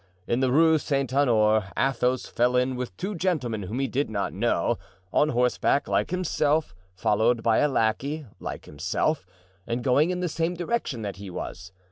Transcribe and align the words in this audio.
In 0.25 0.39
the 0.39 0.51
Rue 0.51 0.79
Saint 0.79 1.13
Honore 1.13 1.71
Athos 1.77 2.25
fell 2.25 2.55
in 2.55 2.75
with 2.75 2.97
two 2.97 3.13
gentlemen 3.13 3.61
whom 3.61 3.77
he 3.77 3.87
did 3.87 4.09
not 4.09 4.33
know, 4.33 4.79
on 5.13 5.29
horseback 5.29 5.87
like 5.87 6.09
himself, 6.09 6.73
followed 6.95 7.43
by 7.43 7.59
a 7.59 7.67
lackey 7.67 8.25
like 8.39 8.65
himself, 8.65 9.27
and 9.67 9.83
going 9.83 10.09
in 10.09 10.19
the 10.19 10.27
same 10.27 10.55
direction 10.55 11.03
that 11.03 11.17
he 11.17 11.29
was. 11.29 11.71